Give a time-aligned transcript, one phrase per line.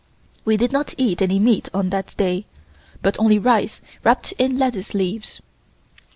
[0.45, 2.47] We did not eat any meat on that day,
[3.03, 5.41] but only rice wrapped in lettuce leaves.